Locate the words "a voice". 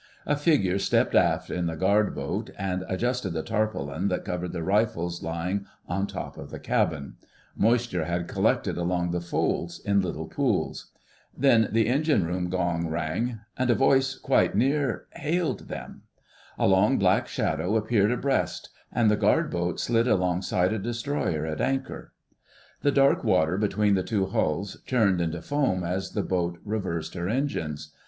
13.69-14.15